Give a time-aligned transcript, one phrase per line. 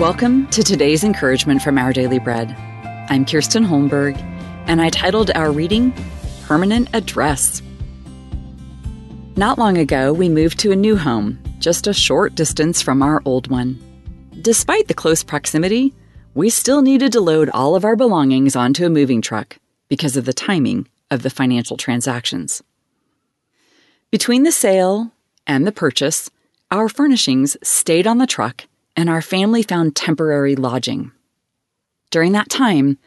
[0.00, 2.56] Welcome to today's encouragement from Our Daily Bread.
[3.10, 4.18] I'm Kirsten Holmberg,
[4.66, 5.92] and I titled our reading
[6.44, 7.60] Permanent Address.
[9.36, 13.20] Not long ago, we moved to a new home, just a short distance from our
[13.26, 13.78] old one.
[14.40, 15.92] Despite the close proximity,
[16.32, 19.58] we still needed to load all of our belongings onto a moving truck
[19.90, 22.62] because of the timing of the financial transactions.
[24.10, 25.12] Between the sale
[25.46, 26.30] and the purchase,
[26.70, 28.64] our furnishings stayed on the truck
[28.96, 31.12] and our family found temporary lodging.
[32.10, 32.98] During that time,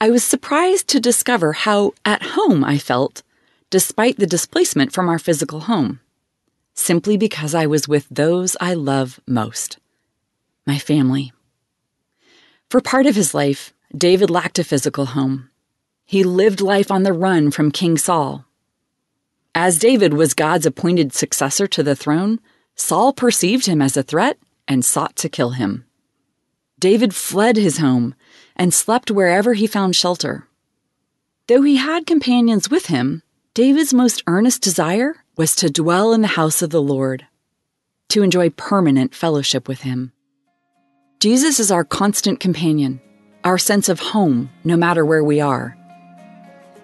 [0.00, 3.22] I was surprised to discover how at home I felt
[3.70, 6.00] despite the displacement from our physical home,
[6.74, 9.78] simply because I was with those I love most
[10.66, 11.32] my family.
[12.70, 15.50] For part of his life, David lacked a physical home.
[16.04, 18.44] He lived life on the run from King Saul.
[19.54, 22.40] As David was God's appointed successor to the throne,
[22.74, 24.38] Saul perceived him as a threat
[24.72, 25.84] and sought to kill him.
[26.80, 28.16] David fled his home
[28.56, 30.48] and slept wherever he found shelter.
[31.46, 33.22] Though he had companions with him,
[33.54, 37.26] David's most earnest desire was to dwell in the house of the Lord,
[38.08, 40.12] to enjoy permanent fellowship with him.
[41.20, 43.00] Jesus is our constant companion,
[43.44, 45.76] our sense of home, no matter where we are.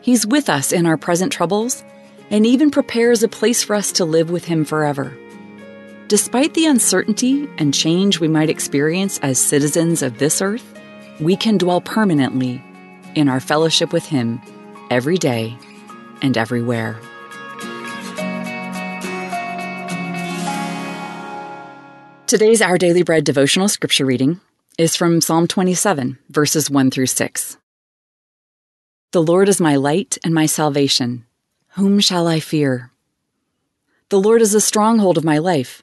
[0.00, 1.82] He's with us in our present troubles
[2.30, 5.16] and even prepares a place for us to live with him forever.
[6.08, 10.64] Despite the uncertainty and change we might experience as citizens of this earth,
[11.18, 12.62] we can dwell permanently
[13.16, 14.40] in our fellowship with Him
[14.88, 15.58] every day
[16.22, 16.96] and everywhere.
[22.28, 24.40] Today's Our Daily Bread devotional scripture reading
[24.78, 27.56] is from Psalm 27, verses 1 through 6.
[29.10, 31.26] The Lord is my light and my salvation.
[31.70, 32.92] Whom shall I fear?
[34.10, 35.82] The Lord is the stronghold of my life.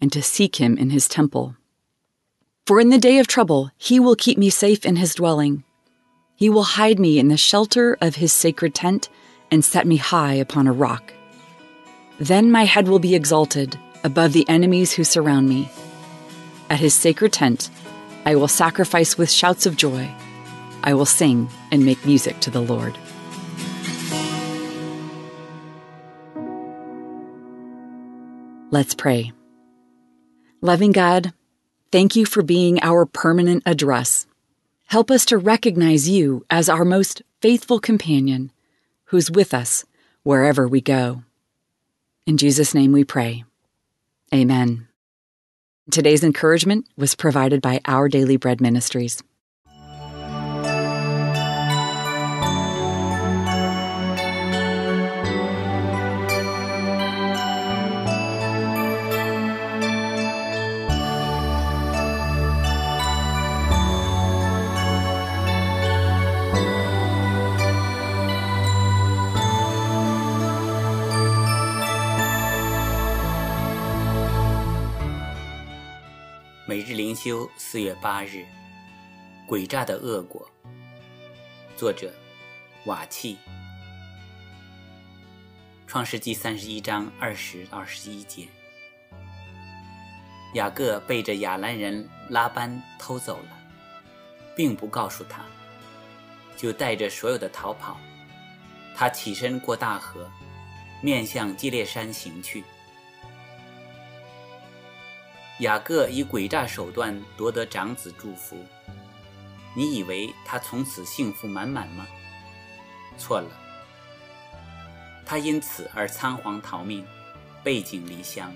[0.00, 1.56] and to seek him in his temple.
[2.66, 5.64] For in the day of trouble he will keep me safe in his dwelling.
[6.36, 9.08] He will hide me in the shelter of his sacred tent
[9.50, 11.12] and set me high upon a rock.
[12.18, 15.70] Then my head will be exalted above the enemies who surround me.
[16.68, 17.70] At his sacred tent,
[18.24, 20.10] I will sacrifice with shouts of joy.
[20.82, 22.96] I will sing and make music to the Lord.
[28.70, 29.32] Let's pray.
[30.62, 31.32] Loving God,
[31.90, 34.26] thank you for being our permanent address.
[34.88, 38.52] Help us to recognize you as our most faithful companion
[39.06, 39.86] who's with us
[40.22, 41.22] wherever we go.
[42.26, 43.44] In Jesus' name we pray.
[44.34, 44.86] Amen.
[45.90, 49.22] Today's encouragement was provided by Our Daily Bread Ministries.
[76.70, 78.46] 每日灵修四月八日，
[79.48, 80.48] 诡诈的恶果。
[81.76, 82.14] 作者：
[82.84, 83.36] 瓦契。
[85.88, 88.46] 创世纪三十一章二十到二十一节。
[90.54, 93.58] 雅各背着亚兰人拉班偷走了，
[94.54, 95.42] 并不告诉他，
[96.56, 97.98] 就带着所有的逃跑。
[98.94, 100.30] 他起身过大河，
[101.02, 102.62] 面向基列山行去。
[105.60, 108.64] 雅各以诡诈手段夺得长子祝福，
[109.76, 112.06] 你以为他从此幸福满满吗？
[113.18, 113.50] 错了，
[115.26, 117.06] 他因此而仓皇逃命，
[117.62, 118.50] 背井离乡，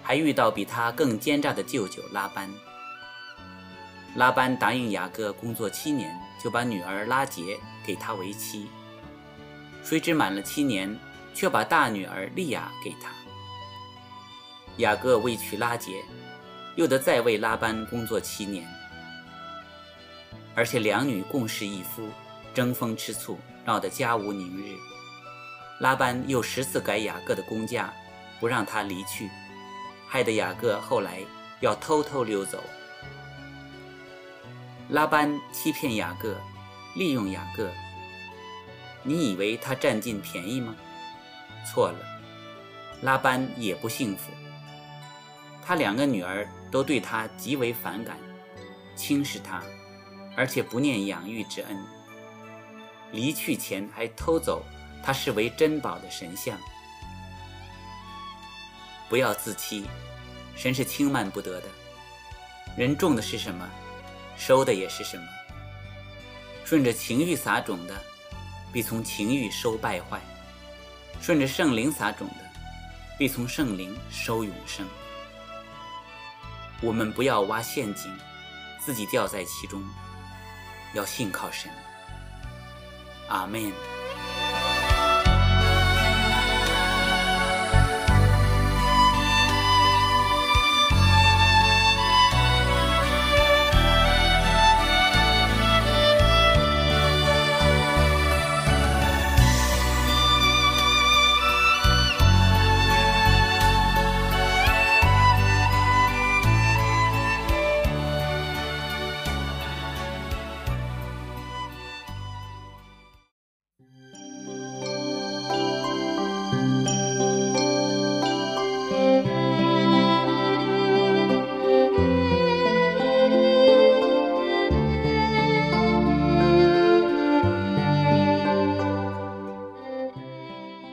[0.00, 2.48] 还遇到比他更奸诈的舅舅拉班。
[4.14, 8.68] 拉班答应雅各工作七年，就把女儿拉杰给他为妻。
[9.82, 10.96] 谁知满了七年，
[11.34, 13.17] 却把大女儿利亚给他。
[14.78, 16.02] 雅各未娶拉结，
[16.76, 18.64] 又得再为拉班工作七年，
[20.54, 22.08] 而且两女共侍一夫，
[22.54, 24.76] 争风吃醋，闹得家无宁日。
[25.80, 27.92] 拉班又十次改雅各的工价，
[28.38, 29.28] 不让他离去，
[30.06, 31.22] 害得雅各后来
[31.60, 32.62] 要偷偷溜走。
[34.88, 36.36] 拉班欺骗雅各，
[36.94, 37.68] 利用雅各。
[39.02, 40.76] 你以为他占尽便宜吗？
[41.66, 41.98] 错了，
[43.02, 44.30] 拉班也不幸福。
[45.68, 48.16] 他两个女儿都对他极为反感，
[48.96, 49.62] 轻视他，
[50.34, 51.76] 而且不念养育之恩。
[53.12, 54.64] 离去前还偷走
[55.04, 56.58] 他视为珍宝的神像。
[59.10, 59.84] 不要自欺，
[60.56, 61.68] 神是轻慢不得的。
[62.74, 63.68] 人种的是什么？
[64.38, 65.26] 收的也是什么？
[66.64, 67.94] 顺着情欲撒种的，
[68.72, 70.18] 必从情欲收败坏；
[71.20, 72.34] 顺着圣灵撒种的，
[73.18, 74.88] 必从圣灵收永生。
[76.80, 78.16] 我们不要挖陷阱，
[78.78, 79.82] 自己掉在其中，
[80.94, 81.70] 要信靠神。
[83.28, 83.97] 阿门。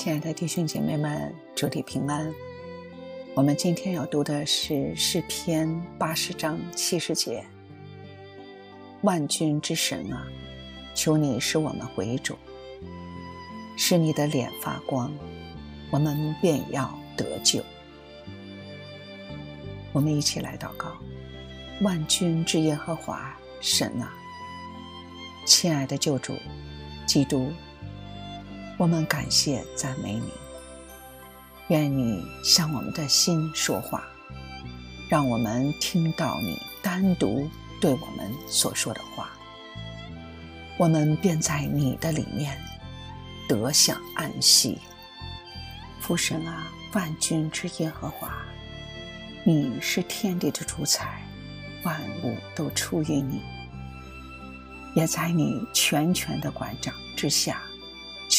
[0.00, 2.32] 亲爱的弟兄姐妹们，主体平安。
[3.34, 5.68] 我们今天要读的是诗篇
[5.98, 7.44] 八十章七十节
[9.04, 10.26] ：“万军之神啊，
[10.94, 12.34] 求你使我们回转，
[13.76, 15.12] 使你的脸发光，
[15.90, 17.62] 我们便要得救。”
[19.92, 20.96] 我们一起来祷告：
[21.82, 24.10] 万军之耶和华神啊，
[25.44, 26.32] 亲爱的救主
[27.06, 27.52] 基督。
[28.80, 30.32] 我们感谢赞美你，
[31.68, 34.08] 愿你向我们的心说话，
[35.06, 37.46] 让我们听到你单独
[37.78, 39.32] 对我们所说的话，
[40.78, 42.58] 我们便在你的里面
[43.46, 44.78] 得享安息。
[46.00, 48.32] 父神啊，万军之耶和华，
[49.44, 51.22] 你是天地的主宰，
[51.82, 53.42] 万物都出于你，
[54.94, 57.60] 也在你全权的管掌之下。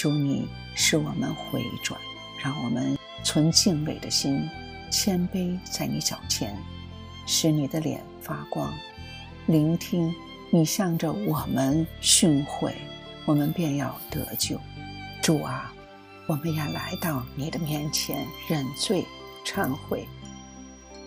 [0.01, 2.01] 求你使我们回转，
[2.44, 4.50] 让我们存敬畏的心，
[4.89, 6.57] 谦卑在你脚前，
[7.27, 8.74] 使你的脸发光，
[9.45, 10.12] 聆听
[10.50, 12.74] 你向着我们训诲，
[13.27, 14.59] 我们便要得救。
[15.21, 15.71] 主啊，
[16.25, 19.06] 我们要来到你的面前认罪
[19.45, 20.07] 忏悔。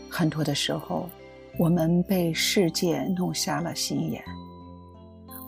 [0.08, 1.10] 很多的时候，
[1.58, 4.22] 我们被世界弄瞎了心眼。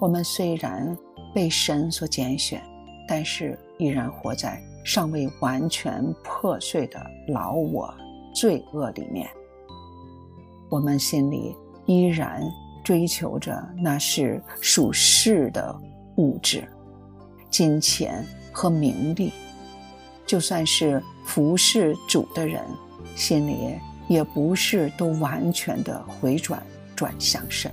[0.00, 0.98] 我们虽然
[1.32, 2.60] 被神所拣选。
[3.08, 7.92] 但是依然活在尚未完全破碎的老我
[8.34, 9.28] 罪恶里面，
[10.68, 11.54] 我们心里
[11.86, 12.42] 依然
[12.84, 15.74] 追求着那是属世的
[16.16, 16.66] 物质、
[17.50, 19.32] 金钱和名利。
[20.26, 22.64] 就算是服侍主的人，
[23.14, 23.76] 心里
[24.08, 26.60] 也不是都完全的回转
[26.96, 27.70] 转向神。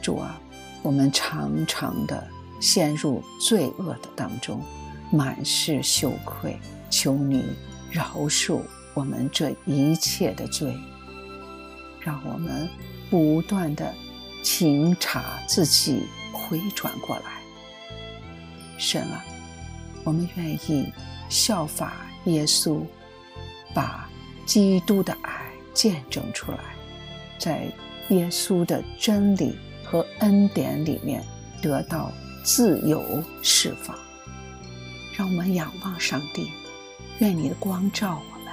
[0.00, 0.40] 主啊，
[0.82, 2.24] 我们常常的。
[2.62, 4.62] 陷入罪恶的当中，
[5.10, 6.58] 满是羞愧。
[6.88, 7.42] 求你
[7.90, 8.60] 饶恕
[8.94, 10.76] 我们这一切的罪，
[12.00, 12.68] 让我们
[13.10, 13.92] 不断的
[14.42, 17.40] 清查自己，回转过来。
[18.78, 19.24] 神啊，
[20.04, 20.92] 我们愿意
[21.30, 22.82] 效法耶稣，
[23.74, 24.06] 把
[24.44, 26.58] 基督的爱见证出来，
[27.38, 27.72] 在
[28.10, 31.24] 耶稣的真理和恩典里面
[31.62, 32.12] 得到。
[32.42, 33.96] 自由释放，
[35.16, 36.50] 让我们仰望上帝，
[37.20, 38.52] 愿你的光照我们，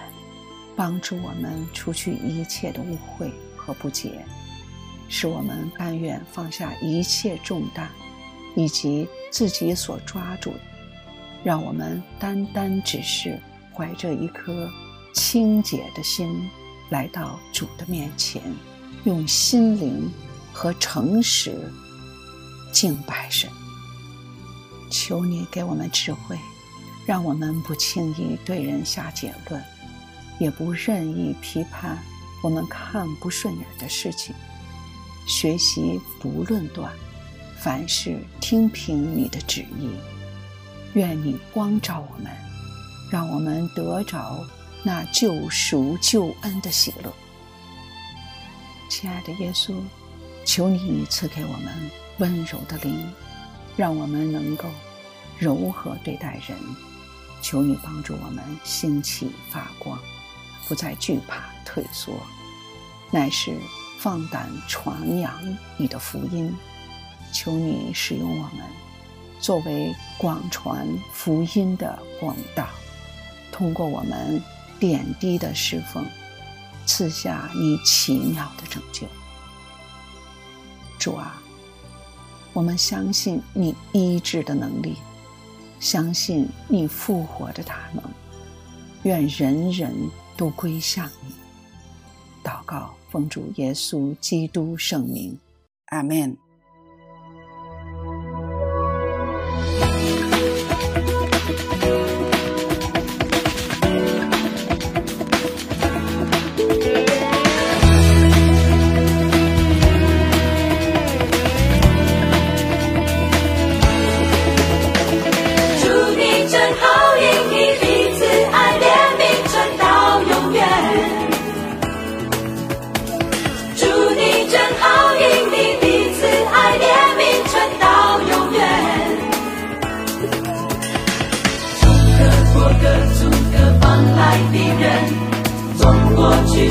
[0.75, 4.23] 帮助我们除去一切的误会和不解，
[5.07, 7.89] 使我们甘愿放下一切重担，
[8.55, 10.59] 以及自己所抓住的，
[11.43, 13.41] 让我们单单只是
[13.73, 14.69] 怀着一颗
[15.15, 16.47] 清洁的心
[16.91, 18.39] 来到主的面前，
[19.05, 20.11] 用心灵
[20.53, 21.71] 和诚实
[22.71, 23.49] 敬拜神。
[24.89, 26.37] 求你给我们智慧，
[27.05, 29.63] 让我们不轻易对人下结论，
[30.39, 31.97] 也不任意批判
[32.43, 34.35] 我们看不顺眼的事情。
[35.27, 36.91] 学习不论断，
[37.59, 39.89] 凡事听凭你的旨意。
[40.93, 42.31] 愿你光照我们，
[43.11, 44.43] 让我们得着
[44.81, 47.13] 那救赎救恩的喜乐。
[48.89, 49.75] 亲爱的耶稣，
[50.43, 53.07] 求你赐给我们温柔的灵，
[53.79, 54.65] 让我们能够
[55.37, 56.57] 柔和对待人。
[57.41, 59.97] 求你帮助我们心起发光，
[60.67, 62.11] 不再惧怕退缩，
[63.09, 63.57] 乃是
[63.97, 65.33] 放胆传扬
[65.77, 66.53] 你的福音。
[67.31, 68.65] 求你使用我们，
[69.39, 72.67] 作为广传福音的广道，
[73.49, 74.43] 通过我们
[74.77, 76.05] 点滴的侍奉，
[76.85, 79.07] 赐下你奇妙的拯救。
[80.97, 81.41] 主啊，
[82.59, 84.97] 我们相信你医治的能力，
[85.79, 88.03] 相信你复活的大能。
[89.03, 89.95] 愿人人
[90.35, 91.33] 都归向你。
[92.43, 95.39] 祷告，奉主耶稣基督圣名，
[95.85, 96.37] 阿门。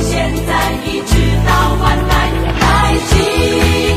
[0.02, 0.52] 现在
[0.84, 1.16] 一直
[1.46, 2.12] 到万代，
[2.60, 3.87] 爱情。